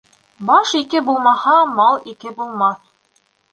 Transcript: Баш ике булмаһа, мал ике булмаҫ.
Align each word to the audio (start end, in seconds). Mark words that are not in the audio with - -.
Баш 0.47 0.71
ике 0.79 1.01
булмаһа, 1.09 1.55
мал 1.77 2.01
ике 2.15 2.35
булмаҫ. 2.43 2.83